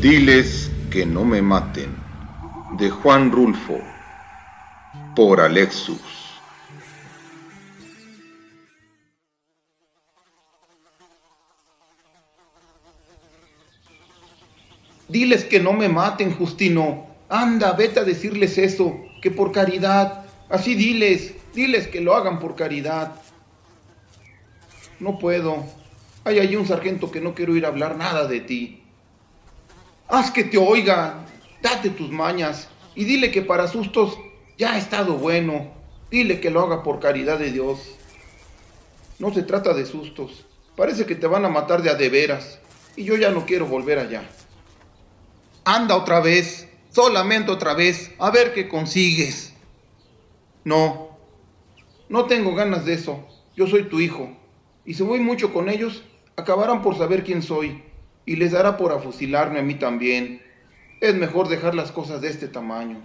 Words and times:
Diles 0.00 0.70
que 0.90 1.04
no 1.04 1.24
me 1.24 1.42
maten, 1.42 1.94
de 2.78 2.88
Juan 2.88 3.32
Rulfo, 3.32 3.80
por 5.16 5.40
Alexus. 5.40 6.00
Diles 15.08 15.44
que 15.44 15.58
no 15.58 15.72
me 15.72 15.88
maten, 15.88 16.32
Justino. 16.32 17.06
Anda, 17.28 17.72
vete 17.72 18.00
a 18.00 18.04
decirles 18.04 18.56
eso, 18.58 18.94
que 19.20 19.30
por 19.30 19.52
caridad. 19.52 20.24
Así 20.48 20.74
diles, 20.74 21.34
diles 21.54 21.88
que 21.88 22.00
lo 22.00 22.14
hagan 22.14 22.38
por 22.38 22.54
caridad. 22.54 23.14
No 25.00 25.18
puedo. 25.18 25.64
Hay 26.24 26.38
allí 26.38 26.56
un 26.56 26.66
sargento 26.66 27.10
que 27.10 27.20
no 27.20 27.34
quiero 27.34 27.56
ir 27.56 27.64
a 27.64 27.68
hablar 27.68 27.96
nada 27.96 28.26
de 28.26 28.40
ti. 28.40 28.82
Haz 30.08 30.30
que 30.30 30.44
te 30.44 30.58
oiga, 30.58 31.26
date 31.62 31.90
tus 31.90 32.10
mañas 32.10 32.68
y 32.94 33.04
dile 33.04 33.30
que 33.30 33.42
para 33.42 33.68
sustos 33.68 34.18
ya 34.56 34.72
ha 34.72 34.78
estado 34.78 35.14
bueno. 35.14 35.72
Dile 36.10 36.40
que 36.40 36.50
lo 36.50 36.60
haga 36.62 36.82
por 36.82 37.00
caridad 37.00 37.38
de 37.38 37.52
Dios. 37.52 37.78
No 39.18 39.32
se 39.32 39.42
trata 39.42 39.74
de 39.74 39.84
sustos. 39.84 40.46
Parece 40.76 41.06
que 41.06 41.14
te 41.14 41.26
van 41.26 41.44
a 41.44 41.48
matar 41.48 41.82
de 41.82 41.90
a 41.90 41.94
de 41.94 42.08
veras 42.08 42.58
y 42.96 43.04
yo 43.04 43.16
ya 43.16 43.30
no 43.30 43.44
quiero 43.46 43.66
volver 43.66 43.98
allá. 43.98 44.22
Anda 45.64 45.96
otra 45.96 46.20
vez, 46.20 46.68
solamente 46.90 47.50
otra 47.50 47.74
vez, 47.74 48.12
a 48.18 48.30
ver 48.30 48.54
qué 48.54 48.68
consigues. 48.68 49.52
No, 50.64 51.10
no 52.08 52.24
tengo 52.26 52.54
ganas 52.54 52.84
de 52.84 52.94
eso. 52.94 53.26
Yo 53.56 53.66
soy 53.66 53.84
tu 53.84 54.00
hijo. 54.00 54.37
Y 54.88 54.94
si 54.94 55.02
voy 55.02 55.20
mucho 55.20 55.52
con 55.52 55.68
ellos, 55.68 56.02
acabarán 56.36 56.80
por 56.80 56.96
saber 56.96 57.22
quién 57.22 57.42
soy 57.42 57.82
y 58.24 58.36
les 58.36 58.52
dará 58.52 58.78
por 58.78 58.90
afusilarme 58.90 59.58
a 59.58 59.62
mí 59.62 59.74
también. 59.74 60.40
Es 61.02 61.14
mejor 61.14 61.48
dejar 61.48 61.74
las 61.74 61.92
cosas 61.92 62.22
de 62.22 62.30
este 62.30 62.48
tamaño. 62.48 62.96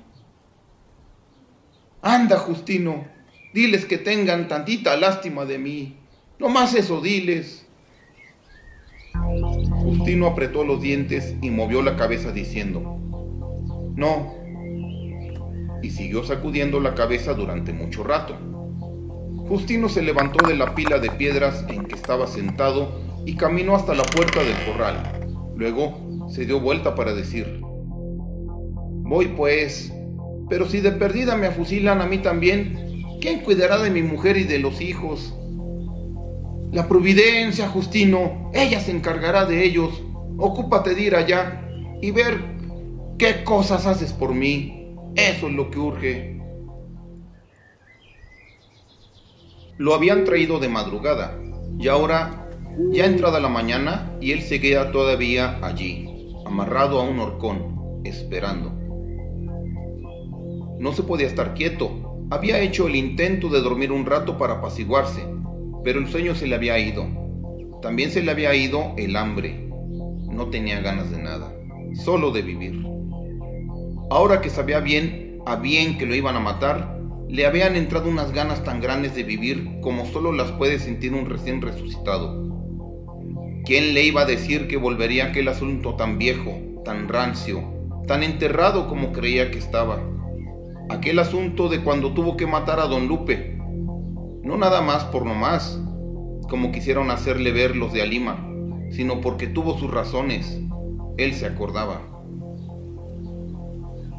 Anda, 2.01 2.37
Justino, 2.37 3.05
diles 3.53 3.83
que 3.83 3.97
tengan 3.97 4.47
tantita 4.47 4.95
lástima 4.95 5.43
de 5.43 5.57
mí. 5.57 5.97
No 6.39 6.47
más 6.47 6.73
eso, 6.73 7.01
diles. 7.01 7.67
Justino 9.83 10.27
apretó 10.27 10.63
los 10.63 10.81
dientes 10.81 11.35
y 11.41 11.49
movió 11.49 11.81
la 11.81 11.97
cabeza 11.97 12.31
diciendo, 12.31 12.97
no. 13.97 14.35
Y 15.81 15.89
siguió 15.89 16.23
sacudiendo 16.23 16.79
la 16.79 16.95
cabeza 16.95 17.33
durante 17.33 17.73
mucho 17.73 18.05
rato. 18.05 18.52
Justino 19.47 19.89
se 19.89 20.01
levantó 20.01 20.47
de 20.47 20.55
la 20.55 20.73
pila 20.73 20.99
de 20.99 21.11
piedras 21.11 21.65
en 21.67 21.85
que 21.85 21.95
estaba 21.95 22.27
sentado 22.27 22.99
y 23.25 23.35
caminó 23.35 23.75
hasta 23.75 23.93
la 23.93 24.03
puerta 24.03 24.41
del 24.43 24.55
corral. 24.65 25.27
Luego 25.55 26.27
se 26.29 26.45
dio 26.45 26.59
vuelta 26.59 26.95
para 26.95 27.13
decir, 27.13 27.61
Voy 29.05 29.27
pues, 29.27 29.93
pero 30.49 30.67
si 30.67 30.79
de 30.79 30.93
perdida 30.93 31.35
me 31.35 31.47
afusilan 31.47 32.01
a 32.01 32.05
mí 32.05 32.19
también, 32.19 33.03
¿quién 33.19 33.41
cuidará 33.41 33.77
de 33.77 33.91
mi 33.91 34.01
mujer 34.01 34.37
y 34.37 34.45
de 34.45 34.59
los 34.59 34.81
hijos? 34.81 35.35
La 36.71 36.87
providencia, 36.87 37.67
Justino, 37.67 38.49
ella 38.53 38.79
se 38.79 38.91
encargará 38.91 39.45
de 39.45 39.63
ellos. 39.63 40.01
Ocúpate 40.37 40.95
de 40.95 41.01
ir 41.03 41.15
allá 41.15 41.61
y 42.01 42.11
ver 42.11 42.39
qué 43.19 43.43
cosas 43.43 43.85
haces 43.85 44.13
por 44.13 44.33
mí. 44.33 44.95
Eso 45.15 45.47
es 45.47 45.53
lo 45.53 45.69
que 45.69 45.79
urge. 45.79 46.41
Lo 49.77 49.95
habían 49.95 50.23
traído 50.23 50.59
de 50.59 50.69
madrugada 50.69 51.39
y 51.79 51.87
ahora 51.87 52.47
ya 52.91 53.05
entrada 53.05 53.39
la 53.39 53.49
mañana 53.49 54.15
y 54.21 54.31
él 54.31 54.41
seguía 54.41 54.91
todavía 54.91 55.59
allí, 55.61 56.35
amarrado 56.45 56.99
a 56.99 57.03
un 57.03 57.19
horcón, 57.19 58.01
esperando. 58.03 58.71
No 60.79 60.91
se 60.91 61.03
podía 61.03 61.27
estar 61.27 61.53
quieto. 61.53 62.25
Había 62.29 62.59
hecho 62.59 62.87
el 62.87 62.95
intento 62.95 63.49
de 63.49 63.61
dormir 63.61 63.91
un 63.91 64.05
rato 64.05 64.37
para 64.37 64.55
apaciguarse, 64.55 65.25
pero 65.83 65.99
el 65.99 66.07
sueño 66.07 66.35
se 66.35 66.47
le 66.47 66.55
había 66.55 66.77
ido. 66.77 67.07
También 67.81 68.11
se 68.11 68.21
le 68.21 68.31
había 68.31 68.53
ido 68.55 68.93
el 68.97 69.15
hambre. 69.15 69.69
No 70.29 70.49
tenía 70.49 70.81
ganas 70.81 71.11
de 71.11 71.21
nada, 71.21 71.53
solo 71.95 72.31
de 72.31 72.41
vivir. 72.41 72.85
Ahora 74.09 74.41
que 74.41 74.49
sabía 74.49 74.79
bien, 74.79 75.39
a 75.45 75.55
bien 75.55 75.97
que 75.97 76.05
lo 76.05 76.15
iban 76.15 76.35
a 76.35 76.39
matar, 76.39 76.92
le 77.33 77.47
habían 77.47 77.75
entrado 77.75 78.11
unas 78.11 78.31
ganas 78.31 78.63
tan 78.63 78.79
grandes 78.79 79.15
de 79.15 79.23
vivir 79.23 79.79
como 79.81 80.05
solo 80.05 80.31
las 80.31 80.51
puede 80.51 80.77
sentir 80.77 81.15
un 81.15 81.25
recién 81.25 81.63
resucitado. 81.63 82.53
¿Quién 83.65 83.95
le 83.95 84.03
iba 84.03 84.21
a 84.21 84.25
decir 84.25 84.67
que 84.67 84.77
volvería 84.77 85.25
aquel 85.25 85.47
asunto 85.47 85.95
tan 85.95 86.19
viejo, 86.19 86.55
tan 86.85 87.09
rancio, 87.09 87.63
tan 88.05 88.21
enterrado 88.21 88.87
como 88.87 89.11
creía 89.13 89.49
que 89.49 89.57
estaba? 89.57 89.99
Aquel 90.91 91.17
asunto 91.17 91.69
de 91.69 91.81
cuando 91.81 92.13
tuvo 92.13 92.37
que 92.37 92.45
matar 92.45 92.79
a 92.79 92.85
don 92.85 93.07
Lupe. 93.07 93.57
No 94.43 94.55
nada 94.55 94.83
más 94.83 95.03
por 95.05 95.25
no 95.25 95.33
más, 95.33 95.81
como 96.51 96.71
quisieron 96.71 97.09
hacerle 97.09 97.51
ver 97.51 97.75
los 97.75 97.93
de 97.93 98.03
Alima, 98.03 98.47
sino 98.91 99.21
porque 99.21 99.47
tuvo 99.47 99.75
sus 99.79 99.89
razones. 99.89 100.61
Él 101.17 101.33
se 101.33 101.47
acordaba. 101.47 101.99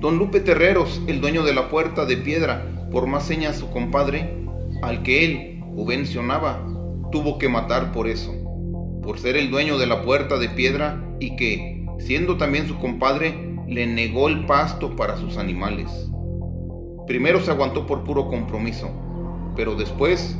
Don 0.00 0.18
Lupe 0.18 0.40
Terreros, 0.40 1.00
el 1.06 1.20
dueño 1.20 1.44
de 1.44 1.54
la 1.54 1.68
puerta 1.68 2.06
de 2.06 2.16
piedra, 2.16 2.74
por 2.94 3.08
más 3.08 3.24
señas 3.24 3.56
su 3.56 3.68
compadre, 3.70 4.46
al 4.80 5.02
que 5.02 5.24
él 5.24 5.60
subvencionaba, 5.74 6.64
tuvo 7.10 7.38
que 7.38 7.48
matar 7.48 7.92
por 7.92 8.08
eso 8.08 8.32
por 9.02 9.18
ser 9.18 9.36
el 9.36 9.50
dueño 9.50 9.76
de 9.78 9.86
la 9.86 10.02
puerta 10.02 10.38
de 10.38 10.48
piedra 10.48 11.04
y 11.20 11.36
que, 11.36 11.84
siendo 11.98 12.38
también 12.38 12.66
su 12.66 12.78
compadre, 12.78 13.34
le 13.68 13.86
negó 13.86 14.28
el 14.28 14.46
pasto 14.46 14.96
para 14.96 15.16
sus 15.18 15.36
animales. 15.36 16.10
Primero 17.06 17.40
se 17.40 17.50
aguantó 17.50 17.86
por 17.86 18.02
puro 18.04 18.28
compromiso, 18.28 18.90
pero 19.56 19.74
después, 19.74 20.38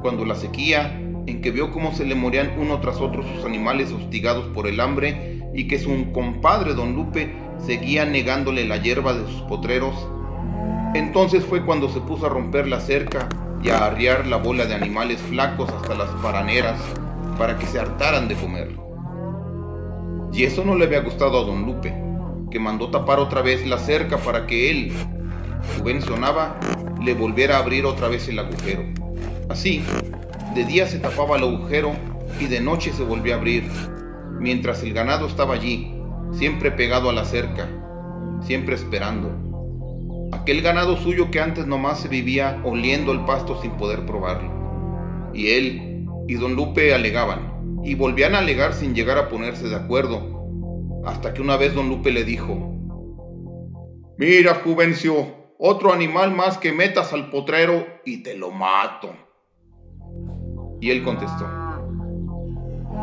cuando 0.00 0.24
la 0.24 0.36
sequía, 0.36 0.98
en 1.26 1.42
que 1.42 1.50
vio 1.50 1.70
cómo 1.70 1.92
se 1.92 2.06
le 2.06 2.14
morían 2.14 2.54
uno 2.58 2.80
tras 2.80 2.98
otro 2.98 3.22
sus 3.22 3.44
animales 3.44 3.92
hostigados 3.92 4.46
por 4.54 4.66
el 4.66 4.80
hambre 4.80 5.42
y 5.54 5.68
que 5.68 5.78
su 5.78 6.10
compadre 6.12 6.72
don 6.72 6.94
Lupe 6.94 7.30
seguía 7.58 8.06
negándole 8.06 8.64
la 8.64 8.78
hierba 8.78 9.12
de 9.12 9.26
sus 9.30 9.42
potreros, 9.42 10.08
entonces 10.94 11.44
fue 11.44 11.64
cuando 11.64 11.88
se 11.88 12.00
puso 12.00 12.26
a 12.26 12.30
romper 12.30 12.66
la 12.66 12.80
cerca 12.80 13.28
y 13.62 13.70
a 13.70 13.84
arriar 13.84 14.26
la 14.26 14.36
bola 14.36 14.66
de 14.66 14.74
animales 14.74 15.20
flacos 15.20 15.70
hasta 15.70 15.94
las 15.94 16.08
paraneras 16.22 16.80
para 17.36 17.58
que 17.58 17.66
se 17.66 17.78
hartaran 17.78 18.28
de 18.28 18.34
comer. 18.36 18.70
Y 20.32 20.44
eso 20.44 20.64
no 20.64 20.74
le 20.74 20.86
había 20.86 21.00
gustado 21.00 21.40
a 21.40 21.44
don 21.44 21.66
Lupe, 21.66 21.94
que 22.50 22.58
mandó 22.58 22.90
tapar 22.90 23.18
otra 23.18 23.42
vez 23.42 23.66
la 23.66 23.78
cerca 23.78 24.18
para 24.18 24.46
que 24.46 24.70
él, 24.70 24.92
subvencionaba, 25.76 26.58
le 27.02 27.14
volviera 27.14 27.56
a 27.56 27.60
abrir 27.60 27.84
otra 27.84 28.08
vez 28.08 28.28
el 28.28 28.38
agujero. 28.38 28.82
Así, 29.48 29.84
de 30.54 30.64
día 30.64 30.86
se 30.86 30.98
tapaba 30.98 31.36
el 31.36 31.44
agujero 31.44 31.92
y 32.40 32.46
de 32.46 32.60
noche 32.60 32.92
se 32.92 33.02
volvía 33.02 33.34
a 33.34 33.38
abrir, 33.38 33.68
mientras 34.38 34.82
el 34.82 34.92
ganado 34.92 35.26
estaba 35.26 35.54
allí, 35.54 35.94
siempre 36.32 36.70
pegado 36.70 37.10
a 37.10 37.12
la 37.12 37.24
cerca, 37.24 37.68
siempre 38.42 38.74
esperando. 38.74 39.47
Aquel 40.48 40.62
ganado 40.62 40.96
suyo 40.96 41.30
que 41.30 41.40
antes 41.40 41.66
nomás 41.66 42.00
se 42.00 42.08
vivía 42.08 42.58
oliendo 42.64 43.12
el 43.12 43.22
pasto 43.26 43.60
sin 43.60 43.72
poder 43.72 44.06
probarlo. 44.06 45.30
Y 45.34 45.48
él, 45.50 46.06
y 46.26 46.34
don 46.36 46.54
Lupe 46.54 46.94
alegaban, 46.94 47.82
y 47.84 47.94
volvían 47.94 48.34
a 48.34 48.38
alegar 48.38 48.72
sin 48.72 48.94
llegar 48.94 49.18
a 49.18 49.28
ponerse 49.28 49.68
de 49.68 49.76
acuerdo, 49.76 51.02
hasta 51.04 51.34
que 51.34 51.42
una 51.42 51.58
vez 51.58 51.74
don 51.74 51.90
Lupe 51.90 52.10
le 52.10 52.24
dijo, 52.24 52.54
Mira, 54.16 54.54
Juvencio, 54.64 55.52
otro 55.58 55.92
animal 55.92 56.34
más 56.34 56.56
que 56.56 56.72
metas 56.72 57.12
al 57.12 57.28
potrero 57.28 57.86
y 58.06 58.22
te 58.22 58.34
lo 58.34 58.50
mato. 58.50 59.14
Y 60.80 60.88
él 60.88 61.02
contestó, 61.02 61.46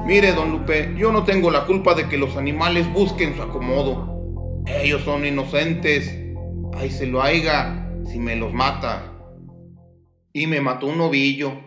Mire, 0.08 0.32
don 0.34 0.52
Lupe, 0.52 0.96
yo 0.98 1.12
no 1.12 1.24
tengo 1.26 1.52
la 1.52 1.68
culpa 1.68 1.94
de 1.94 2.10
que 2.10 2.18
los 2.18 2.38
animales 2.38 2.92
busquen 2.92 3.36
su 3.36 3.44
acomodo. 3.44 4.64
Ellos 4.66 5.04
son 5.04 5.28
inocentes. 5.28 6.25
Ay, 6.76 6.92
se 6.92 7.08
lo 7.08 7.22
haiga 7.22 7.90
si 8.06 8.20
me 8.20 8.36
los 8.36 8.54
mata. 8.54 9.12
Y 10.34 10.48
me 10.48 10.62
mató 10.62 10.88
un 10.88 10.98
novillo 10.98 11.66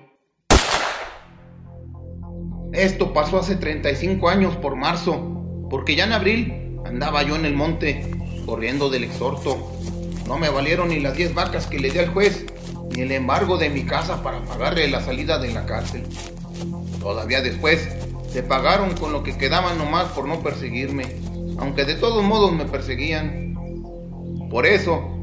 esto 2.73 3.15
pasó 3.15 3.39
hace 3.39 3.57
35 3.57 4.29
años 4.29 4.55
por 4.57 4.77
marzo, 4.77 5.67
porque 5.71 5.97
ya 5.97 6.05
en 6.05 6.13
abril 6.13 6.79
andaba 6.85 7.23
yo 7.23 7.35
en 7.35 7.47
el 7.47 7.55
monte 7.55 8.11
corriendo 8.45 8.91
del 8.91 9.05
exhorto. 9.05 9.73
No 10.27 10.39
me 10.39 10.51
valieron 10.51 10.91
ni 10.91 11.01
las 11.01 11.17
10 11.17 11.35
vacas 11.35 11.67
que 11.67 11.79
le 11.79 11.91
di 11.91 11.99
al 11.99 12.09
juez, 12.09 12.45
ni 12.95 13.01
el 13.01 13.13
embargo 13.13 13.57
de 13.57 13.71
mi 13.71 13.85
casa 13.85 14.23
para 14.23 14.45
pagarle 14.45 14.87
la 14.89 15.01
salida 15.01 15.39
de 15.39 15.53
la 15.53 15.65
cárcel. 15.65 16.05
Todavía 17.01 17.41
después 17.41 17.89
se 18.31 18.43
pagaron 18.43 18.95
con 18.97 19.13
lo 19.13 19.23
que 19.23 19.39
quedaban 19.39 19.79
nomás 19.79 20.05
por 20.11 20.29
no 20.29 20.43
perseguirme, 20.43 21.07
aunque 21.59 21.87
de 21.87 21.95
todos 21.95 22.23
modos 22.23 22.53
me 22.53 22.67
perseguían. 22.67 23.48
Por 24.51 24.67
eso 24.67 25.19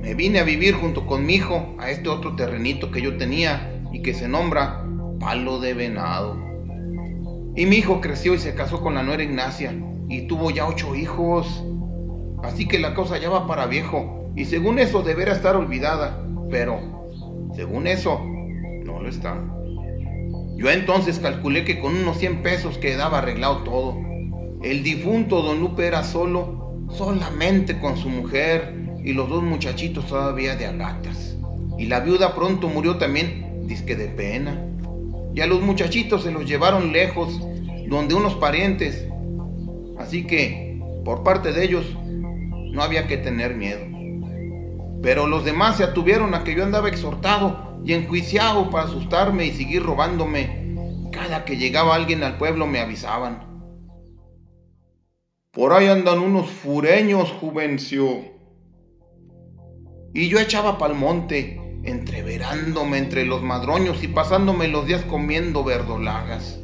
me 0.00 0.14
vine 0.14 0.40
a 0.40 0.44
vivir 0.44 0.74
junto 0.74 1.06
con 1.06 1.24
mi 1.24 1.34
hijo 1.34 1.74
a 1.78 1.90
este 1.90 2.08
otro 2.08 2.34
terrenito 2.36 2.90
que 2.90 3.00
yo 3.00 3.16
tenía 3.16 3.82
y 3.92 4.02
que 4.02 4.14
se 4.14 4.28
nombra 4.28 4.84
Palo 5.20 5.60
de 5.60 5.74
Venado. 5.74 6.36
Y 7.54 7.66
mi 7.66 7.76
hijo 7.76 8.00
creció 8.00 8.34
y 8.34 8.38
se 8.38 8.54
casó 8.54 8.80
con 8.80 8.94
la 8.94 9.02
nuera 9.02 9.22
Ignacia 9.22 9.74
y 10.08 10.26
tuvo 10.26 10.50
ya 10.50 10.66
ocho 10.66 10.94
hijos. 10.94 11.64
Así 12.42 12.66
que 12.66 12.78
la 12.78 12.94
cosa 12.94 13.18
ya 13.18 13.30
va 13.30 13.46
para 13.46 13.66
viejo 13.66 14.30
y 14.34 14.46
según 14.46 14.78
eso 14.78 15.02
deberá 15.02 15.32
estar 15.32 15.54
olvidada, 15.56 16.26
pero 16.50 16.80
según 17.54 17.86
eso 17.86 18.20
no 18.84 19.00
lo 19.00 19.08
está. 19.08 19.36
Yo 20.56 20.70
entonces 20.70 21.18
calculé 21.18 21.64
que 21.64 21.80
con 21.80 21.94
unos 21.94 22.18
100 22.18 22.42
pesos 22.42 22.78
quedaba 22.78 23.18
arreglado 23.18 23.58
todo. 23.64 23.96
El 24.62 24.82
difunto 24.82 25.42
don 25.42 25.60
Lupe 25.60 25.86
era 25.86 26.04
solo, 26.04 26.71
solamente 26.96 27.78
con 27.78 27.96
su 27.96 28.08
mujer 28.08 28.74
y 29.04 29.12
los 29.12 29.28
dos 29.28 29.42
muchachitos 29.42 30.06
todavía 30.06 30.56
de 30.56 30.66
agatas. 30.66 31.36
Y 31.78 31.86
la 31.86 32.00
viuda 32.00 32.34
pronto 32.34 32.68
murió 32.68 32.96
también, 32.96 33.66
disque 33.66 33.96
de 33.96 34.08
pena. 34.08 34.60
Y 35.34 35.40
a 35.40 35.46
los 35.46 35.60
muchachitos 35.62 36.22
se 36.22 36.30
los 36.30 36.46
llevaron 36.46 36.92
lejos, 36.92 37.40
donde 37.88 38.14
unos 38.14 38.34
parientes. 38.34 39.06
Así 39.98 40.26
que, 40.26 40.80
por 41.04 41.22
parte 41.22 41.52
de 41.52 41.64
ellos, 41.64 41.84
no 42.72 42.82
había 42.82 43.06
que 43.06 43.16
tener 43.16 43.54
miedo. 43.54 43.80
Pero 45.02 45.26
los 45.26 45.44
demás 45.44 45.78
se 45.78 45.84
atuvieron 45.84 46.34
a 46.34 46.44
que 46.44 46.54
yo 46.54 46.64
andaba 46.64 46.88
exhortado 46.88 47.80
y 47.84 47.94
enjuiciado 47.94 48.70
para 48.70 48.84
asustarme 48.84 49.46
y 49.46 49.52
seguir 49.52 49.82
robándome. 49.82 50.76
Cada 51.10 51.44
que 51.44 51.56
llegaba 51.56 51.94
alguien 51.94 52.22
al 52.22 52.38
pueblo 52.38 52.66
me 52.66 52.80
avisaban. 52.80 53.51
Por 55.52 55.74
ahí 55.74 55.86
andan 55.86 56.20
unos 56.20 56.50
fureños, 56.50 57.30
Juvencio. 57.32 58.24
Y 60.14 60.30
yo 60.30 60.40
echaba 60.40 60.78
pa'l 60.78 60.94
monte, 60.94 61.60
entreverándome 61.84 62.96
entre 62.96 63.26
los 63.26 63.42
madroños 63.42 64.02
y 64.02 64.08
pasándome 64.08 64.68
los 64.68 64.86
días 64.86 65.02
comiendo 65.02 65.62
verdolagas. 65.62 66.58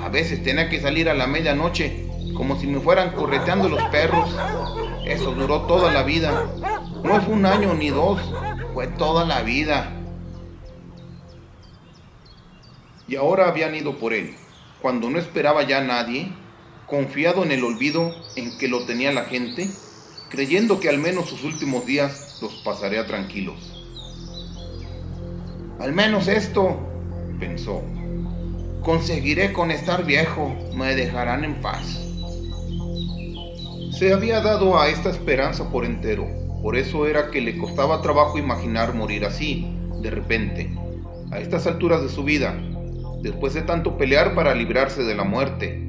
A 0.00 0.08
veces 0.08 0.42
tenía 0.42 0.70
que 0.70 0.80
salir 0.80 1.10
a 1.10 1.14
la 1.14 1.26
medianoche, 1.26 2.06
como 2.34 2.58
si 2.58 2.66
me 2.66 2.80
fueran 2.80 3.10
correteando 3.10 3.68
los 3.68 3.82
perros. 3.90 4.34
Eso 5.04 5.32
duró 5.32 5.66
toda 5.66 5.92
la 5.92 6.02
vida. 6.02 6.48
No 7.04 7.20
fue 7.20 7.34
un 7.34 7.44
año 7.44 7.74
ni 7.74 7.90
dos, 7.90 8.18
fue 8.72 8.86
toda 8.86 9.26
la 9.26 9.42
vida. 9.42 9.92
Y 13.06 13.16
ahora 13.16 13.48
habían 13.48 13.74
ido 13.74 13.98
por 13.98 14.14
él, 14.14 14.34
cuando 14.80 15.10
no 15.10 15.18
esperaba 15.18 15.62
ya 15.64 15.82
nadie, 15.82 16.32
confiado 16.88 17.44
en 17.44 17.52
el 17.52 17.64
olvido 17.64 18.14
en 18.34 18.56
que 18.56 18.66
lo 18.66 18.84
tenía 18.86 19.12
la 19.12 19.24
gente, 19.24 19.68
creyendo 20.30 20.80
que 20.80 20.88
al 20.88 20.98
menos 20.98 21.28
sus 21.28 21.44
últimos 21.44 21.84
días 21.86 22.38
los 22.40 22.54
pasaría 22.64 23.06
tranquilos. 23.06 23.56
Al 25.80 25.92
menos 25.92 26.28
esto, 26.28 26.78
pensó, 27.38 27.82
conseguiré 28.82 29.52
con 29.52 29.70
estar 29.70 30.04
viejo, 30.04 30.54
me 30.74 30.94
dejarán 30.94 31.44
en 31.44 31.60
paz. 31.60 32.04
Se 33.92 34.12
había 34.12 34.40
dado 34.40 34.78
a 34.80 34.88
esta 34.88 35.10
esperanza 35.10 35.70
por 35.70 35.84
entero, 35.84 36.26
por 36.62 36.76
eso 36.76 37.06
era 37.06 37.30
que 37.30 37.40
le 37.40 37.58
costaba 37.58 38.02
trabajo 38.02 38.38
imaginar 38.38 38.94
morir 38.94 39.24
así, 39.24 39.72
de 40.00 40.10
repente, 40.10 40.70
a 41.30 41.38
estas 41.38 41.66
alturas 41.66 42.02
de 42.02 42.08
su 42.08 42.24
vida, 42.24 42.56
después 43.22 43.54
de 43.54 43.62
tanto 43.62 43.98
pelear 43.98 44.34
para 44.34 44.54
librarse 44.54 45.02
de 45.02 45.14
la 45.14 45.24
muerte, 45.24 45.87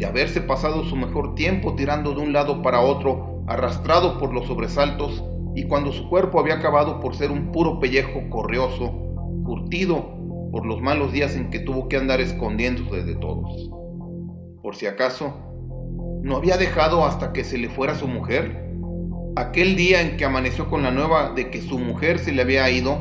de 0.00 0.06
haberse 0.06 0.40
pasado 0.40 0.82
su 0.84 0.96
mejor 0.96 1.34
tiempo 1.34 1.74
tirando 1.74 2.14
de 2.14 2.22
un 2.22 2.32
lado 2.32 2.62
para 2.62 2.80
otro, 2.80 3.44
arrastrado 3.46 4.18
por 4.18 4.32
los 4.32 4.46
sobresaltos, 4.46 5.22
y 5.54 5.64
cuando 5.64 5.92
su 5.92 6.08
cuerpo 6.08 6.40
había 6.40 6.54
acabado 6.54 7.00
por 7.00 7.14
ser 7.14 7.30
un 7.30 7.52
puro 7.52 7.78
pellejo 7.80 8.22
correoso, 8.30 8.90
curtido 9.44 10.16
por 10.52 10.64
los 10.64 10.80
malos 10.80 11.12
días 11.12 11.36
en 11.36 11.50
que 11.50 11.58
tuvo 11.58 11.86
que 11.90 11.98
andar 11.98 12.22
escondiéndose 12.22 13.02
de 13.02 13.14
todos. 13.16 13.70
Por 14.62 14.74
si 14.74 14.86
acaso, 14.86 15.34
¿no 16.22 16.36
había 16.36 16.56
dejado 16.56 17.04
hasta 17.04 17.34
que 17.34 17.44
se 17.44 17.58
le 17.58 17.68
fuera 17.68 17.94
su 17.94 18.08
mujer? 18.08 18.72
Aquel 19.36 19.76
día 19.76 20.00
en 20.00 20.16
que 20.16 20.24
amaneció 20.24 20.70
con 20.70 20.82
la 20.82 20.90
nueva 20.90 21.34
de 21.34 21.50
que 21.50 21.60
su 21.60 21.78
mujer 21.78 22.18
se 22.20 22.32
le 22.32 22.40
había 22.40 22.70
ido, 22.70 22.96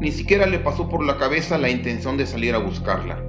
ni 0.00 0.10
siquiera 0.10 0.46
le 0.46 0.58
pasó 0.58 0.88
por 0.88 1.04
la 1.04 1.16
cabeza 1.16 1.58
la 1.58 1.70
intención 1.70 2.16
de 2.16 2.26
salir 2.26 2.56
a 2.56 2.58
buscarla. 2.58 3.22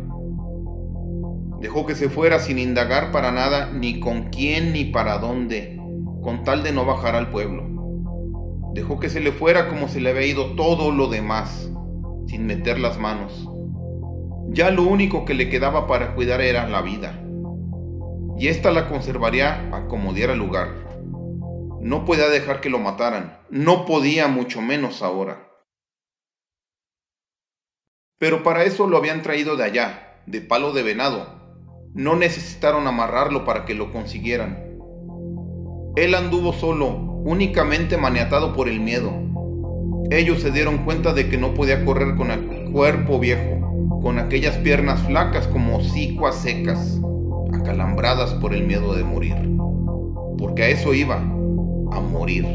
Dejó 1.64 1.86
que 1.86 1.96
se 1.96 2.10
fuera 2.10 2.40
sin 2.40 2.60
indagar 2.60 3.14
para 3.14 3.32
nada 3.32 3.72
ni 3.72 4.02
con 4.02 4.24
quién 4.24 4.74
ni 4.74 4.84
para 4.84 5.18
dónde, 5.18 5.80
con 6.22 6.44
tal 6.44 6.62
de 6.62 6.74
no 6.74 6.86
bajar 6.86 7.16
al 7.16 7.30
pueblo. 7.30 7.64
Dejó 8.74 9.00
que 9.00 9.10
se 9.10 9.22
le 9.22 9.32
fuera 9.32 9.70
como 9.70 9.88
se 9.88 10.02
le 10.02 10.10
había 10.10 10.26
ido 10.26 10.58
todo 10.58 10.92
lo 10.92 11.08
demás, 11.08 11.72
sin 12.28 12.46
meter 12.48 12.80
las 12.80 13.00
manos. 13.00 13.50
Ya 14.50 14.72
lo 14.72 14.84
único 14.84 15.24
que 15.24 15.36
le 15.36 15.48
quedaba 15.48 15.88
para 15.88 16.16
cuidar 16.16 16.42
era 16.42 16.68
la 16.68 16.82
vida. 16.82 17.24
Y 18.38 18.50
ésta 18.50 18.70
la 18.72 18.90
conservaría 18.90 19.70
a 19.74 19.88
como 19.88 20.12
diera 20.12 20.36
lugar. 20.36 20.68
No 21.80 22.04
podía 22.04 22.28
dejar 22.28 22.60
que 22.60 22.70
lo 22.70 22.80
mataran, 22.80 23.40
no 23.50 23.86
podía 23.86 24.28
mucho 24.28 24.62
menos 24.62 25.02
ahora. 25.02 25.50
Pero 28.20 28.44
para 28.44 28.66
eso 28.66 28.86
lo 28.86 28.98
habían 28.98 29.22
traído 29.22 29.56
de 29.56 29.64
allá, 29.64 30.22
de 30.26 30.42
palo 30.42 30.74
de 30.74 30.84
venado, 30.84 31.43
no 31.94 32.16
necesitaron 32.16 32.88
amarrarlo 32.88 33.46
para 33.46 33.66
que 33.66 33.76
lo 33.76 33.92
consiguieran. 33.92 34.58
Él 35.96 36.16
anduvo 36.16 36.54
solo, 36.54 36.90
únicamente 37.24 37.98
maniatado 37.98 38.54
por 38.54 38.68
el 38.68 38.80
miedo. 38.80 39.12
Ellos 40.10 40.42
se 40.42 40.52
dieron 40.52 40.80
cuenta 40.86 41.14
de 41.14 41.30
que 41.30 41.38
no 41.38 41.54
podía 41.54 41.86
correr 41.86 42.16
con 42.16 42.32
el 42.32 42.72
cuerpo 42.72 43.20
viejo, 43.20 44.00
con 44.02 44.18
aquellas 44.18 44.58
piernas 44.58 45.02
flacas 45.04 45.48
como 45.48 45.82
cicuas 45.82 46.36
secas, 46.36 47.00
acalambradas 47.54 48.34
por 48.36 48.54
el 48.54 48.66
miedo 48.66 48.96
de 48.96 49.04
morir. 49.04 49.36
Porque 50.40 50.64
a 50.64 50.70
eso 50.70 50.96
iba, 50.96 51.18
a 51.18 52.00
morir. 52.02 52.46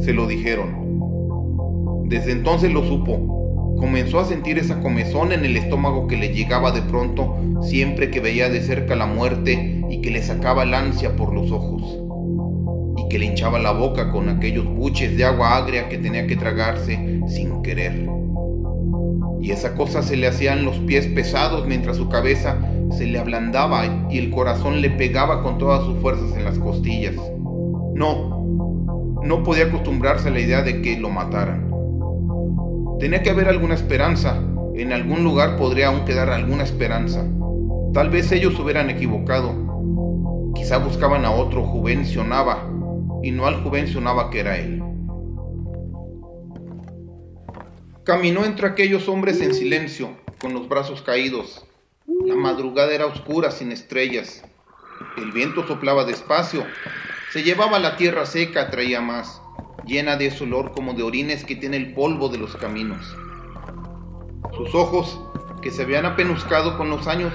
Se 0.00 0.12
lo 0.12 0.26
dijeron. 0.26 0.82
Desde 2.04 2.32
entonces 2.32 2.70
lo 2.70 2.84
supo, 2.84 3.41
comenzó 3.82 4.20
a 4.20 4.24
sentir 4.24 4.58
esa 4.58 4.80
comezón 4.80 5.32
en 5.32 5.44
el 5.44 5.56
estómago 5.56 6.06
que 6.06 6.16
le 6.16 6.32
llegaba 6.32 6.70
de 6.70 6.82
pronto 6.82 7.36
siempre 7.62 8.12
que 8.12 8.20
veía 8.20 8.48
de 8.48 8.60
cerca 8.60 8.94
la 8.94 9.06
muerte 9.06 9.82
y 9.90 10.00
que 10.00 10.12
le 10.12 10.22
sacaba 10.22 10.62
el 10.62 10.72
ansia 10.72 11.16
por 11.16 11.34
los 11.34 11.50
ojos 11.50 11.98
y 12.96 13.08
que 13.08 13.18
le 13.18 13.26
hinchaba 13.26 13.58
la 13.58 13.72
boca 13.72 14.12
con 14.12 14.28
aquellos 14.28 14.66
buches 14.66 15.16
de 15.16 15.24
agua 15.24 15.56
agria 15.56 15.88
que 15.88 15.98
tenía 15.98 16.28
que 16.28 16.36
tragarse 16.36 17.22
sin 17.26 17.60
querer. 17.62 18.08
Y 19.40 19.50
esa 19.50 19.74
cosa 19.74 20.00
se 20.00 20.16
le 20.16 20.28
hacían 20.28 20.64
los 20.64 20.78
pies 20.78 21.08
pesados 21.08 21.66
mientras 21.66 21.96
su 21.96 22.08
cabeza 22.08 22.56
se 22.92 23.06
le 23.06 23.18
ablandaba 23.18 24.06
y 24.08 24.18
el 24.18 24.30
corazón 24.30 24.80
le 24.80 24.90
pegaba 24.90 25.42
con 25.42 25.58
todas 25.58 25.84
sus 25.84 25.98
fuerzas 25.98 26.36
en 26.36 26.44
las 26.44 26.56
costillas. 26.60 27.16
No, 27.96 29.18
no 29.24 29.42
podía 29.42 29.64
acostumbrarse 29.64 30.28
a 30.28 30.30
la 30.30 30.38
idea 30.38 30.62
de 30.62 30.82
que 30.82 30.96
lo 31.00 31.10
mataran. 31.10 31.71
Tenía 33.02 33.20
que 33.24 33.30
haber 33.30 33.48
alguna 33.48 33.74
esperanza. 33.74 34.40
En 34.76 34.92
algún 34.92 35.24
lugar 35.24 35.56
podría 35.56 35.88
aún 35.88 36.04
quedar 36.04 36.30
alguna 36.30 36.62
esperanza. 36.62 37.26
Tal 37.92 38.10
vez 38.10 38.30
ellos 38.30 38.56
hubieran 38.60 38.90
equivocado. 38.90 40.52
Quizá 40.54 40.78
buscaban 40.78 41.24
a 41.24 41.32
otro 41.32 41.64
Juvencio 41.64 42.22
Nava 42.22 42.64
y 43.20 43.32
no 43.32 43.48
al 43.48 43.60
Juvencio 43.64 44.00
Nava 44.00 44.30
que 44.30 44.38
era 44.38 44.56
él. 44.56 44.80
Caminó 48.04 48.44
entre 48.44 48.68
aquellos 48.68 49.08
hombres 49.08 49.40
en 49.40 49.52
silencio, 49.52 50.10
con 50.40 50.54
los 50.54 50.68
brazos 50.68 51.02
caídos. 51.02 51.66
La 52.06 52.36
madrugada 52.36 52.92
era 52.94 53.06
oscura, 53.06 53.50
sin 53.50 53.72
estrellas. 53.72 54.44
El 55.16 55.32
viento 55.32 55.66
soplaba 55.66 56.04
despacio. 56.04 56.64
Se 57.32 57.42
llevaba 57.42 57.80
la 57.80 57.96
tierra 57.96 58.26
seca, 58.26 58.70
traía 58.70 59.00
más 59.00 59.42
llena 59.92 60.16
de 60.16 60.28
ese 60.28 60.44
olor 60.44 60.72
como 60.72 60.94
de 60.94 61.02
orines 61.02 61.44
que 61.44 61.54
tiene 61.54 61.76
el 61.76 61.92
polvo 61.92 62.30
de 62.30 62.38
los 62.38 62.56
caminos. 62.56 63.14
Sus 64.56 64.74
ojos, 64.74 65.20
que 65.60 65.70
se 65.70 65.82
habían 65.82 66.06
apenuscado 66.06 66.78
con 66.78 66.88
los 66.88 67.06
años, 67.06 67.34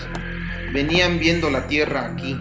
venían 0.74 1.20
viendo 1.20 1.52
la 1.52 1.68
tierra 1.68 2.08
aquí, 2.08 2.36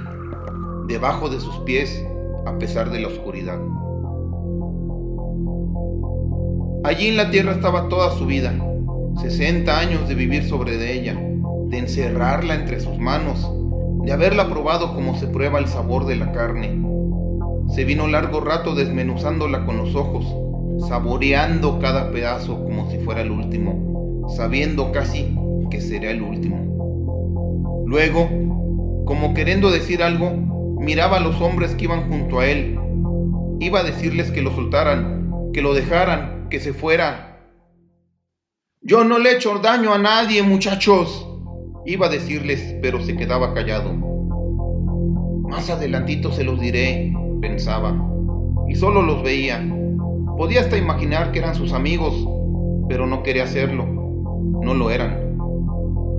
debajo 0.86 1.28
de 1.28 1.38
sus 1.38 1.54
pies, 1.60 2.02
a 2.46 2.58
pesar 2.58 2.90
de 2.90 3.00
la 3.00 3.08
oscuridad. 3.08 3.60
Allí 6.84 7.08
en 7.08 7.18
la 7.18 7.30
tierra 7.30 7.52
estaba 7.52 7.90
toda 7.90 8.16
su 8.16 8.24
vida, 8.24 8.54
60 9.20 9.78
años 9.78 10.08
de 10.08 10.14
vivir 10.14 10.48
sobre 10.48 10.78
de 10.78 10.94
ella, 10.94 11.14
de 11.68 11.78
encerrarla 11.78 12.54
entre 12.54 12.80
sus 12.80 12.98
manos, 12.98 13.46
de 14.02 14.12
haberla 14.12 14.48
probado 14.48 14.94
como 14.94 15.18
se 15.18 15.26
prueba 15.26 15.58
el 15.58 15.68
sabor 15.68 16.06
de 16.06 16.16
la 16.16 16.32
carne, 16.32 16.85
se 17.68 17.84
vino 17.84 18.06
largo 18.06 18.40
rato 18.40 18.74
desmenuzándola 18.74 19.64
con 19.64 19.76
los 19.76 19.94
ojos, 19.94 20.24
saboreando 20.88 21.78
cada 21.78 22.10
pedazo 22.10 22.62
como 22.64 22.90
si 22.90 22.98
fuera 22.98 23.22
el 23.22 23.30
último, 23.30 24.26
sabiendo 24.36 24.92
casi 24.92 25.36
que 25.70 25.80
sería 25.80 26.10
el 26.10 26.22
último. 26.22 27.84
Luego, 27.86 28.28
como 29.04 29.34
queriendo 29.34 29.70
decir 29.70 30.02
algo, 30.02 30.30
miraba 30.78 31.18
a 31.18 31.20
los 31.20 31.40
hombres 31.40 31.74
que 31.74 31.84
iban 31.84 32.10
junto 32.10 32.40
a 32.40 32.46
él. 32.46 32.78
Iba 33.60 33.80
a 33.80 33.84
decirles 33.84 34.30
que 34.30 34.42
lo 34.42 34.52
soltaran, 34.52 35.50
que 35.52 35.62
lo 35.62 35.74
dejaran, 35.74 36.48
que 36.50 36.60
se 36.60 36.72
fuera. 36.72 37.40
Yo 38.82 39.04
no 39.04 39.18
le 39.18 39.30
he 39.30 39.36
hecho 39.36 39.58
daño 39.58 39.92
a 39.92 39.98
nadie, 39.98 40.42
muchachos, 40.42 41.26
Iba 41.88 42.06
a 42.06 42.10
decirles, 42.10 42.74
pero 42.82 43.00
se 43.00 43.16
quedaba 43.16 43.54
callado. 43.54 43.94
Más 45.48 45.70
adelantito 45.70 46.32
se 46.32 46.42
los 46.42 46.60
diré, 46.60 47.12
pensaba, 47.40 47.94
y 48.68 48.74
solo 48.74 49.02
los 49.02 49.22
veía. 49.22 49.64
Podía 50.36 50.60
hasta 50.60 50.76
imaginar 50.76 51.32
que 51.32 51.38
eran 51.38 51.54
sus 51.54 51.72
amigos, 51.72 52.28
pero 52.88 53.06
no 53.06 53.22
quería 53.22 53.44
hacerlo. 53.44 53.86
No 53.86 54.74
lo 54.74 54.90
eran. 54.90 55.38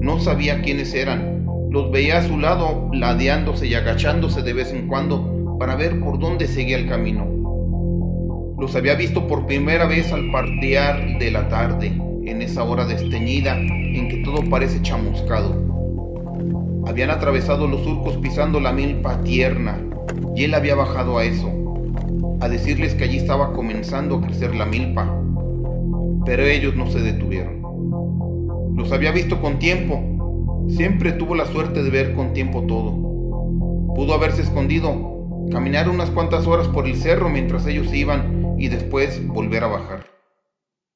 No 0.01 0.19
sabía 0.19 0.61
quiénes 0.61 0.93
eran. 0.93 1.45
Los 1.69 1.91
veía 1.91 2.19
a 2.19 2.23
su 2.23 2.37
lado, 2.37 2.89
ladeándose 2.93 3.67
y 3.67 3.73
agachándose 3.73 4.41
de 4.41 4.53
vez 4.53 4.71
en 4.73 4.87
cuando 4.87 5.57
para 5.59 5.75
ver 5.75 5.99
por 5.99 6.19
dónde 6.19 6.47
seguía 6.47 6.77
el 6.77 6.87
camino. 6.87 7.25
Los 8.59 8.75
había 8.75 8.95
visto 8.95 9.27
por 9.27 9.45
primera 9.45 9.85
vez 9.85 10.11
al 10.11 10.31
partear 10.31 11.19
de 11.19 11.31
la 11.31 11.47
tarde, 11.49 11.87
en 12.25 12.41
esa 12.41 12.63
hora 12.63 12.85
desteñida 12.85 13.55
en 13.57 14.07
que 14.09 14.23
todo 14.23 14.43
parece 14.49 14.81
chamuscado. 14.81 15.55
Habían 16.87 17.09
atravesado 17.09 17.67
los 17.67 17.83
surcos 17.83 18.17
pisando 18.17 18.59
la 18.59 18.71
milpa 18.71 19.21
tierna 19.21 19.79
y 20.35 20.43
él 20.43 20.53
había 20.53 20.75
bajado 20.75 21.17
a 21.17 21.23
eso, 21.23 21.51
a 22.41 22.47
decirles 22.47 22.93
que 22.93 23.05
allí 23.05 23.17
estaba 23.17 23.53
comenzando 23.53 24.17
a 24.17 24.21
crecer 24.21 24.55
la 24.55 24.65
milpa. 24.65 25.11
Pero 26.25 26.43
ellos 26.43 26.75
no 26.75 26.89
se 26.89 26.99
detuvieron. 26.99 28.75
Los 28.75 28.91
había 28.91 29.11
visto 29.11 29.41
con 29.41 29.59
tiempo. 29.59 29.99
Siempre 30.69 31.13
tuvo 31.13 31.35
la 31.35 31.45
suerte 31.45 31.81
de 31.81 31.89
ver 31.89 32.13
con 32.13 32.33
tiempo 32.33 32.63
todo. 32.67 32.91
Pudo 33.95 34.13
haberse 34.13 34.43
escondido, 34.43 35.47
caminar 35.51 35.89
unas 35.89 36.11
cuantas 36.11 36.45
horas 36.45 36.67
por 36.67 36.85
el 36.85 36.95
cerro 36.95 37.29
mientras 37.29 37.65
ellos 37.65 37.91
iban 37.93 38.55
y 38.59 38.67
después 38.67 39.25
volver 39.27 39.63
a 39.63 39.67
bajar. 39.67 40.05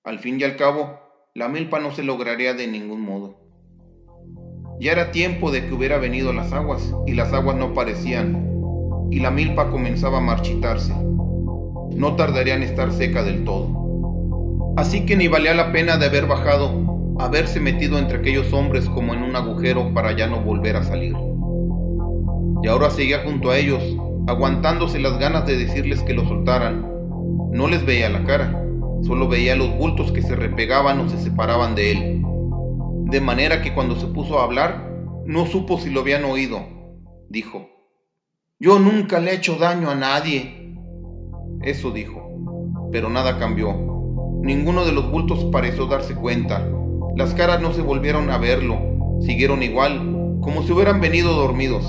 Al 0.03 0.19
fin 0.19 0.39
y 0.39 0.43
al 0.43 0.55
cabo, 0.55 0.99
la 1.33 1.47
milpa 1.47 1.79
no 1.79 1.91
se 1.91 2.03
lograría 2.03 2.53
de 2.53 2.67
ningún 2.67 3.01
modo. 3.01 3.39
Ya 4.79 4.91
era 4.91 5.11
tiempo 5.11 5.51
de 5.51 5.65
que 5.65 5.73
hubiera 5.73 5.97
venido 5.97 6.33
las 6.33 6.53
aguas 6.53 6.93
y 7.07 7.13
las 7.13 7.33
aguas 7.33 7.55
no 7.55 7.73
parecían 7.73 8.51
y 9.11 9.19
la 9.19 9.29
milpa 9.29 9.69
comenzaba 9.69 10.17
a 10.17 10.21
marchitarse. 10.21 10.93
No 11.95 12.15
tardaría 12.15 12.55
en 12.55 12.63
estar 12.63 12.91
seca 12.91 13.21
del 13.23 13.43
todo. 13.43 14.73
Así 14.77 15.05
que 15.05 15.17
ni 15.17 15.27
valía 15.27 15.53
la 15.53 15.71
pena 15.73 15.97
de 15.97 16.05
haber 16.05 16.25
bajado, 16.25 17.15
haberse 17.19 17.59
metido 17.59 17.99
entre 17.99 18.19
aquellos 18.19 18.51
hombres 18.53 18.87
como 18.89 19.13
en 19.13 19.21
un 19.21 19.35
agujero 19.35 19.93
para 19.93 20.13
ya 20.13 20.27
no 20.27 20.41
volver 20.41 20.77
a 20.77 20.83
salir. 20.83 21.13
Y 22.63 22.67
ahora 22.67 22.89
seguía 22.89 23.23
junto 23.25 23.51
a 23.51 23.57
ellos, 23.57 23.83
aguantándose 24.27 24.99
las 24.99 25.19
ganas 25.19 25.45
de 25.45 25.57
decirles 25.57 26.01
que 26.03 26.13
lo 26.13 26.25
soltaran. 26.25 26.87
No 27.51 27.67
les 27.67 27.85
veía 27.85 28.09
la 28.09 28.23
cara, 28.23 28.63
solo 29.01 29.27
veía 29.27 29.55
los 29.57 29.75
bultos 29.77 30.11
que 30.13 30.21
se 30.21 30.35
repegaban 30.35 30.99
o 31.01 31.09
se 31.09 31.17
separaban 31.17 31.75
de 31.75 31.91
él. 31.91 32.21
De 33.11 33.19
manera 33.19 33.61
que 33.61 33.73
cuando 33.73 33.97
se 33.97 34.07
puso 34.07 34.39
a 34.39 34.45
hablar, 34.45 34.89
no 35.25 35.45
supo 35.45 35.79
si 35.79 35.89
lo 35.89 35.99
habían 35.99 36.23
oído. 36.23 36.61
Dijo, 37.29 37.70
yo 38.61 38.77
nunca 38.77 39.19
le 39.19 39.31
he 39.31 39.35
hecho 39.37 39.55
daño 39.55 39.89
a 39.89 39.95
nadie. 39.95 40.75
Eso 41.63 41.89
dijo, 41.89 42.21
pero 42.91 43.09
nada 43.09 43.39
cambió. 43.39 43.73
Ninguno 44.43 44.85
de 44.85 44.91
los 44.91 45.09
bultos 45.09 45.45
pareció 45.45 45.87
darse 45.87 46.13
cuenta. 46.13 46.63
Las 47.15 47.33
caras 47.33 47.59
no 47.59 47.73
se 47.73 47.81
volvieron 47.81 48.29
a 48.29 48.37
verlo, 48.37 48.77
siguieron 49.21 49.63
igual, 49.63 50.37
como 50.41 50.61
si 50.61 50.73
hubieran 50.73 51.01
venido 51.01 51.33
dormidos. 51.33 51.83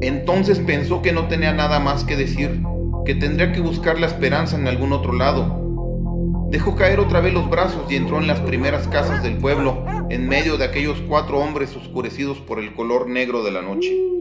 Entonces 0.00 0.58
pensó 0.58 1.00
que 1.00 1.12
no 1.12 1.28
tenía 1.28 1.52
nada 1.52 1.78
más 1.78 2.02
que 2.02 2.16
decir, 2.16 2.60
que 3.04 3.14
tendría 3.14 3.52
que 3.52 3.60
buscar 3.60 4.00
la 4.00 4.08
esperanza 4.08 4.56
en 4.56 4.66
algún 4.66 4.92
otro 4.92 5.12
lado. 5.12 6.48
Dejó 6.50 6.74
caer 6.74 6.98
otra 6.98 7.20
vez 7.20 7.32
los 7.32 7.48
brazos 7.48 7.84
y 7.88 7.94
entró 7.94 8.18
en 8.18 8.26
las 8.26 8.40
primeras 8.40 8.88
casas 8.88 9.22
del 9.22 9.36
pueblo, 9.36 9.84
en 10.10 10.28
medio 10.28 10.56
de 10.56 10.64
aquellos 10.64 11.00
cuatro 11.08 11.38
hombres 11.38 11.76
oscurecidos 11.76 12.38
por 12.40 12.58
el 12.58 12.74
color 12.74 13.08
negro 13.08 13.44
de 13.44 13.52
la 13.52 13.62
noche. 13.62 14.13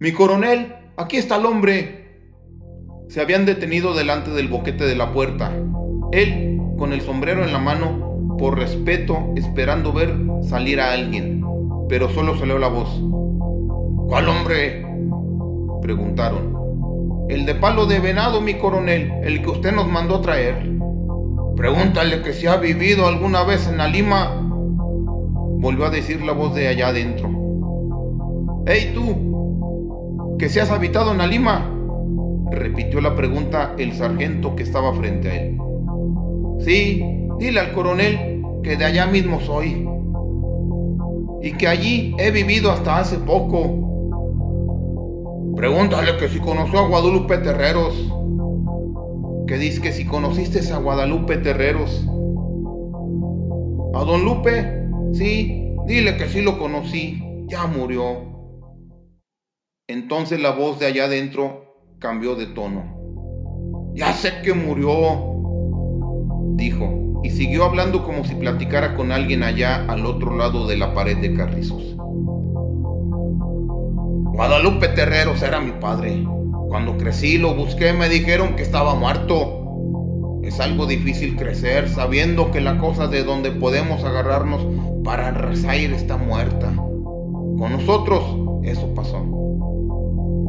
Mi 0.00 0.12
coronel, 0.12 0.76
aquí 0.96 1.16
está 1.16 1.38
el 1.38 1.46
hombre. 1.46 2.20
Se 3.08 3.20
habían 3.20 3.46
detenido 3.46 3.94
delante 3.94 4.30
del 4.30 4.46
boquete 4.46 4.84
de 4.84 4.94
la 4.94 5.12
puerta. 5.12 5.52
Él, 6.12 6.60
con 6.78 6.92
el 6.92 7.00
sombrero 7.00 7.42
en 7.42 7.52
la 7.52 7.58
mano, 7.58 8.36
por 8.38 8.56
respeto, 8.56 9.32
esperando 9.34 9.92
ver 9.92 10.14
salir 10.42 10.80
a 10.80 10.92
alguien, 10.92 11.44
pero 11.88 12.08
solo 12.10 12.38
salió 12.38 12.60
la 12.60 12.68
voz. 12.68 12.88
¿Cuál 14.08 14.28
hombre? 14.28 14.86
Preguntaron. 15.82 17.26
El 17.28 17.44
de 17.44 17.56
palo 17.56 17.86
de 17.86 17.98
venado, 17.98 18.40
mi 18.40 18.54
coronel, 18.54 19.10
el 19.24 19.42
que 19.42 19.50
usted 19.50 19.72
nos 19.72 19.88
mandó 19.88 20.20
traer. 20.20 20.70
Pregúntale 21.56 22.22
que 22.22 22.34
si 22.34 22.46
ha 22.46 22.56
vivido 22.56 23.08
alguna 23.08 23.42
vez 23.42 23.66
en 23.66 23.78
la 23.78 23.88
Lima. 23.88 24.30
Volvió 25.60 25.86
a 25.86 25.90
decir 25.90 26.22
la 26.22 26.34
voz 26.34 26.54
de 26.54 26.68
allá 26.68 26.88
adentro. 26.88 27.28
¡Ey 28.64 28.92
tú! 28.94 29.27
Que 30.38 30.48
se 30.48 30.60
has 30.60 30.70
habitado 30.70 31.12
en 31.12 31.20
Alima? 31.20 31.68
Repitió 32.50 33.00
la 33.00 33.16
pregunta 33.16 33.74
el 33.76 33.92
sargento 33.92 34.54
que 34.54 34.62
estaba 34.62 34.94
frente 34.94 35.28
a 35.28 35.34
él. 35.34 35.58
Sí, 36.60 37.04
dile 37.38 37.60
al 37.60 37.72
coronel 37.72 38.42
que 38.62 38.76
de 38.76 38.84
allá 38.84 39.06
mismo 39.06 39.40
soy. 39.40 39.86
Y 41.42 41.52
que 41.52 41.66
allí 41.66 42.14
he 42.18 42.30
vivido 42.30 42.70
hasta 42.70 42.98
hace 42.98 43.18
poco. 43.18 43.84
Pregúntale 45.56 46.16
que 46.18 46.28
si 46.28 46.38
conoció 46.38 46.78
a 46.80 46.88
Guadalupe 46.88 47.38
Terreros. 47.38 47.94
Que 49.46 49.58
dice 49.58 49.80
que 49.80 49.92
si 49.92 50.04
conociste 50.04 50.60
a 50.72 50.78
Guadalupe 50.78 51.38
Terreros. 51.38 52.06
¿A 53.94 54.04
don 54.04 54.24
Lupe? 54.24 54.84
Sí, 55.12 55.74
dile 55.86 56.16
que 56.16 56.28
sí 56.28 56.42
lo 56.42 56.58
conocí. 56.58 57.22
Ya 57.48 57.66
murió. 57.66 58.27
Entonces 59.90 60.38
la 60.38 60.50
voz 60.50 60.78
de 60.78 60.84
allá 60.84 61.04
adentro 61.04 61.64
cambió 61.98 62.34
de 62.34 62.46
tono. 62.48 62.84
Ya 63.94 64.12
sé 64.12 64.42
que 64.44 64.52
murió, 64.52 64.92
dijo, 66.56 67.22
y 67.24 67.30
siguió 67.30 67.64
hablando 67.64 68.04
como 68.04 68.22
si 68.22 68.34
platicara 68.34 68.94
con 68.96 69.12
alguien 69.12 69.42
allá 69.42 69.86
al 69.88 70.04
otro 70.04 70.36
lado 70.36 70.66
de 70.66 70.76
la 70.76 70.92
pared 70.92 71.16
de 71.16 71.32
carrizos. 71.32 71.96
Guadalupe 74.34 74.88
Terreros 74.88 75.40
era 75.40 75.58
mi 75.58 75.72
padre. 75.72 76.22
Cuando 76.68 76.98
crecí 76.98 77.38
lo 77.38 77.54
busqué, 77.54 77.94
me 77.94 78.10
dijeron 78.10 78.56
que 78.56 78.64
estaba 78.64 78.94
muerto. 78.94 80.42
Es 80.42 80.60
algo 80.60 80.84
difícil 80.84 81.34
crecer 81.34 81.88
sabiendo 81.88 82.50
que 82.50 82.60
la 82.60 82.76
cosa 82.76 83.06
de 83.06 83.24
donde 83.24 83.52
podemos 83.52 84.04
agarrarnos 84.04 84.66
para 85.02 85.30
rezar 85.30 85.76
está 85.76 86.18
muerta. 86.18 86.74
Con 86.76 87.72
nosotros 87.72 88.22
eso 88.64 88.94
pasó. 88.94 89.47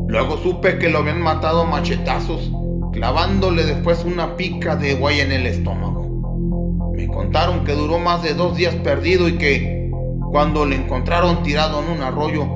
Luego 0.10 0.38
supe 0.38 0.80
que 0.80 0.89
lo 0.89 0.98
habían 0.98 1.22
matado 1.22 1.66
machetazos, 1.66 2.51
clavándole 2.94 3.63
después 3.63 4.04
una 4.04 4.36
pica 4.38 4.75
de 4.75 4.96
guay 4.96 5.20
en 5.20 5.32
el 5.32 5.46
estómago. 5.46 6.92
Me 6.96 7.08
contaron 7.08 7.63
que 7.63 7.74
duró 7.74 8.00
más 8.00 8.24
de 8.24 8.34
dos 8.34 8.58
días 8.58 8.74
perdido 8.78 9.28
y 9.28 9.38
que 9.38 9.92
cuando 10.32 10.66
le 10.66 10.78
encontraron 10.78 11.44
tirado 11.44 11.84
en 11.84 11.92
un 11.92 12.01
arroyo, 12.01 12.48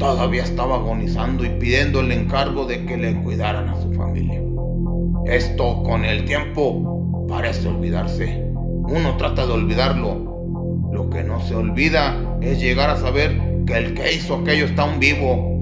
todavía 0.00 0.42
estaba 0.42 0.74
agonizando 0.74 1.44
y 1.44 1.50
pidiendo 1.50 2.00
el 2.00 2.10
encargo 2.10 2.66
de 2.66 2.84
que 2.86 2.96
le 2.96 3.14
cuidaran 3.22 3.68
a 3.68 3.80
su 3.80 3.92
familia. 3.92 4.42
Esto 5.26 5.84
con 5.84 6.04
el 6.04 6.24
tiempo 6.24 7.24
parece 7.28 7.68
olvidarse. 7.68 8.50
Uno 8.56 9.16
trata 9.16 9.46
de 9.46 9.52
olvidarlo. 9.52 10.90
Lo 10.92 11.08
que 11.08 11.22
no 11.22 11.40
se 11.40 11.54
olvida 11.54 12.16
es 12.40 12.60
llegar 12.60 12.90
a 12.90 12.96
saber 12.96 13.40
que 13.64 13.76
el 13.76 13.94
que 13.94 14.12
hizo 14.12 14.34
aquello 14.34 14.64
está 14.64 14.82
aún 14.82 14.98
vivo 14.98 15.55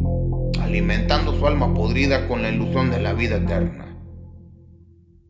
alimentando 0.64 1.34
su 1.38 1.46
alma 1.46 1.74
podrida 1.74 2.26
con 2.26 2.42
la 2.42 2.48
ilusión 2.48 2.90
de 2.90 3.00
la 3.00 3.12
vida 3.12 3.36
eterna. 3.36 3.96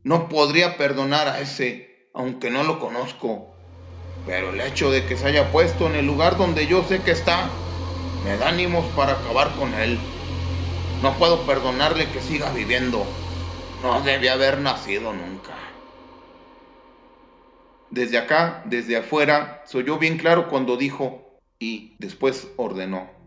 No 0.05 0.29
podría 0.29 0.77
perdonar 0.77 1.29
a 1.29 1.41
ese, 1.41 2.09
aunque 2.15 2.51
no 2.51 2.63
lo 2.63 2.79
conozco, 2.79 3.55
pero 4.27 4.51
el 4.51 4.61
hecho 4.61 4.91
de 4.91 5.05
que 5.05 5.17
se 5.17 5.27
haya 5.27 5.51
puesto 5.51 5.87
en 5.87 5.97
el 5.97 6.07
lugar 6.07 6.37
donde 6.39 6.67
yo 6.67 6.85
sé 6.85 7.03
que 7.03 7.11
está, 7.11 7.51
me 8.25 8.37
da 8.37 8.49
ánimos 8.49 8.87
para 8.97 9.15
acabar 9.15 9.57
con 9.57 9.75
él. 9.75 9.99
No 11.03 11.17
puedo 11.19 11.45
perdonarle 11.47 12.11
que 12.11 12.21
siga 12.21 12.53
viviendo. 12.53 13.05
No 13.83 14.01
debe 14.03 14.31
haber 14.31 14.59
nacido 14.61 15.13
nunca. 15.13 15.55
Desde 17.91 18.19
acá, 18.19 18.63
desde 18.67 18.97
afuera, 18.97 19.63
se 19.67 19.79
oyó 19.79 19.99
bien 19.99 20.17
claro 20.17 20.49
cuando 20.49 20.77
dijo 20.77 21.41
y 21.59 21.97
después 21.99 22.49
ordenó. 22.57 23.24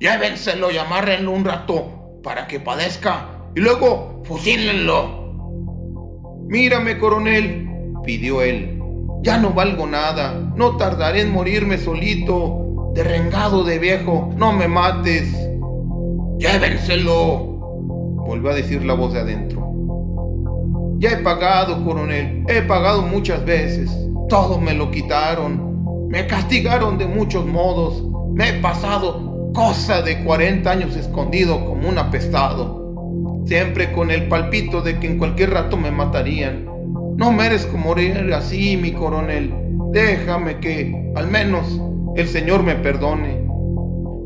Llévenselo 0.00 0.70
y 0.70 0.78
amárrenlo 0.78 1.32
un 1.32 1.44
rato 1.44 2.20
para 2.22 2.46
que 2.46 2.60
padezca 2.60 3.30
y 3.56 3.60
luego 3.60 4.22
fusílenlo. 4.24 5.32
Mírame, 6.46 6.98
coronel, 6.98 7.68
pidió 8.04 8.42
él. 8.42 8.80
Ya 9.22 9.38
no 9.38 9.50
valgo 9.50 9.88
nada. 9.88 10.34
No 10.54 10.76
tardaré 10.76 11.22
en 11.22 11.32
morirme 11.32 11.78
solito, 11.78 12.92
derrengado 12.94 13.64
de 13.64 13.80
viejo. 13.80 14.32
No 14.36 14.52
me 14.52 14.68
mates. 14.68 15.36
Llévenselo, 16.38 17.58
volvió 18.24 18.50
a 18.50 18.54
decir 18.54 18.84
la 18.84 18.94
voz 18.94 19.14
de 19.14 19.18
adentro. 19.18 19.66
Ya 20.98 21.10
he 21.10 21.16
pagado, 21.16 21.84
coronel. 21.84 22.44
He 22.46 22.62
pagado 22.62 23.02
muchas 23.02 23.44
veces. 23.44 23.90
Todo 24.28 24.60
me 24.60 24.74
lo 24.74 24.92
quitaron. 24.92 26.06
Me 26.08 26.24
castigaron 26.28 26.98
de 26.98 27.06
muchos 27.06 27.44
modos. 27.44 28.04
Me 28.32 28.50
he 28.50 28.60
pasado 28.60 29.28
cosa 29.54 30.02
de 30.02 30.22
40 30.24 30.70
años 30.70 30.96
escondido 30.96 31.64
como 31.64 31.88
un 31.88 31.98
apestado. 31.98 33.44
Siempre 33.46 33.92
con 33.92 34.10
el 34.10 34.28
palpito 34.28 34.82
de 34.82 34.98
que 34.98 35.06
en 35.06 35.18
cualquier 35.18 35.50
rato 35.50 35.76
me 35.76 35.90
matarían. 35.90 36.66
No 37.16 37.32
merezco 37.32 37.76
morir 37.76 38.32
así, 38.34 38.76
mi 38.76 38.92
coronel. 38.92 39.52
Déjame 39.92 40.60
que, 40.60 41.12
al 41.16 41.28
menos, 41.28 41.80
el 42.16 42.28
Señor 42.28 42.62
me 42.62 42.76
perdone. 42.76 43.42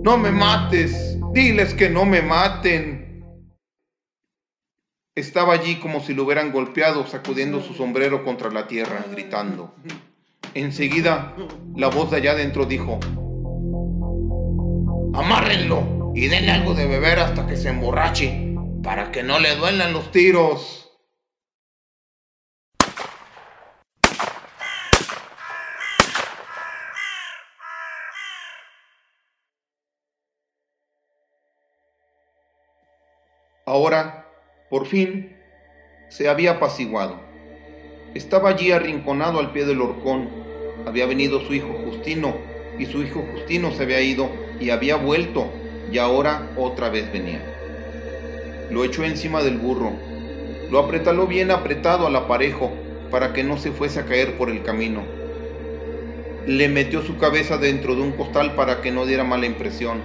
No 0.03 0.19
me 0.19 0.31
mates. 0.31 1.17
Diles 1.33 1.73
que 1.75 1.89
no 1.89 2.05
me 2.05 2.21
maten. 2.21 3.03
Estaba 5.15 5.53
allí 5.55 5.77
como 5.77 6.01
si 6.01 6.15
lo 6.15 6.25
hubieran 6.25 6.53
golpeado, 6.53 7.07
sacudiendo 7.07 7.61
su 7.61 7.75
sombrero 7.75 8.25
contra 8.25 8.51
la 8.51 8.67
tierra, 8.67 9.05
gritando. 9.11 9.75
Enseguida, 10.55 11.35
la 11.77 11.89
voz 11.89 12.11
de 12.11 12.17
allá 12.17 12.33
adentro 12.33 12.67
dijo, 12.67 12.99
Amárrenlo 15.15 16.13
y 16.15 16.29
denle 16.29 16.53
algo 16.53 16.73
de 16.73 16.87
beber 16.87 17.19
hasta 17.19 17.47
que 17.47 17.57
se 17.57 17.69
emborrache, 17.69 18.57
para 18.83 19.13
que 19.13 19.23
no 19.23 19.39
le 19.39 19.55
duelan 19.57 19.93
los 19.93 20.11
tiros. 20.11 20.91
Ahora, 33.67 34.27
por 34.71 34.87
fin, 34.87 35.37
se 36.09 36.31
había 36.31 36.53
apaciguado. 36.53 37.21
Estaba 38.15 38.49
allí 38.49 38.73
arrinconado 38.73 39.41
al 39.41 39.53
pie 39.53 39.67
del 39.67 39.83
horcón. 39.83 40.31
Había 40.87 41.05
venido 41.05 41.41
su 41.41 41.53
hijo 41.53 41.73
Justino, 41.85 42.35
y 42.79 42.87
su 42.87 43.03
hijo 43.03 43.23
Justino 43.33 43.71
se 43.73 43.83
había 43.83 44.01
ido 44.01 44.31
y 44.63 44.71
había 44.71 44.97
vuelto, 44.97 45.51
y 45.91 45.99
ahora 45.99 46.51
otra 46.57 46.89
vez 46.89 47.13
venía. 47.13 47.43
Lo 48.71 48.85
echó 48.85 49.05
encima 49.05 49.43
del 49.43 49.59
burro, 49.59 49.93
lo 50.71 50.79
apretaló 50.79 51.27
bien 51.27 51.51
apretado 51.51 52.07
al 52.07 52.17
aparejo 52.17 52.73
para 53.11 53.33
que 53.33 53.43
no 53.43 53.59
se 53.59 53.73
fuese 53.73 54.01
a 54.01 54.07
caer 54.07 54.39
por 54.39 54.49
el 54.49 54.63
camino. 54.63 55.03
Le 56.47 56.69
metió 56.69 57.03
su 57.03 57.19
cabeza 57.19 57.59
dentro 57.59 57.95
de 57.95 58.03
un 58.03 58.13
costal 58.13 58.55
para 58.55 58.81
que 58.81 58.91
no 58.91 59.05
diera 59.05 59.25
mala 59.25 59.47
impresión 59.47 60.01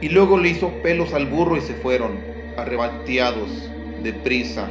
y 0.00 0.08
luego 0.08 0.38
le 0.38 0.50
hizo 0.50 0.68
pelos 0.82 1.14
al 1.14 1.26
burro 1.26 1.56
y 1.56 1.60
se 1.60 1.74
fueron, 1.74 2.18
arrebateados, 2.56 3.70
deprisa, 4.02 4.68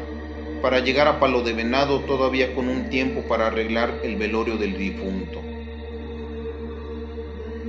para 0.62 0.80
llegar 0.80 1.08
a 1.08 1.20
Palo 1.20 1.42
de 1.42 1.54
Venado 1.54 2.02
todavía 2.02 2.54
con 2.54 2.70
un 2.70 2.90
tiempo 2.90 3.22
para 3.24 3.48
arreglar 3.48 4.00
el 4.04 4.16
velorio 4.16 4.58
del 4.58 4.78
difunto. 4.78 5.53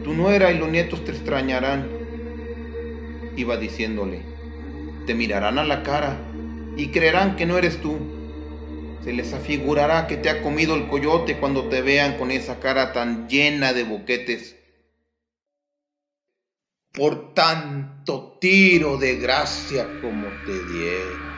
Tu 0.04 0.12
nuera 0.12 0.52
y 0.52 0.58
los 0.58 0.68
nietos 0.68 1.04
te 1.04 1.12
extrañarán, 1.12 1.88
iba 3.36 3.56
diciéndole. 3.56 4.20
Te 5.06 5.14
mirarán 5.14 5.58
a 5.58 5.64
la 5.64 5.82
cara 5.82 6.18
y 6.76 6.88
creerán 6.88 7.36
que 7.36 7.46
no 7.46 7.58
eres 7.58 7.80
tú. 7.80 7.96
Se 9.02 9.12
les 9.12 9.32
afigurará 9.32 10.06
que 10.06 10.16
te 10.16 10.30
ha 10.30 10.42
comido 10.42 10.76
el 10.76 10.88
coyote 10.88 11.38
cuando 11.38 11.68
te 11.68 11.82
vean 11.82 12.16
con 12.16 12.30
esa 12.30 12.60
cara 12.60 12.92
tan 12.92 13.28
llena 13.28 13.72
de 13.72 13.84
boquetes 13.84 14.56
por 16.94 17.34
tanto 17.34 18.38
tiro 18.40 18.96
de 18.98 19.16
gracia 19.16 20.00
como 20.00 20.28
te 20.46 20.64
dieron. 20.72 21.33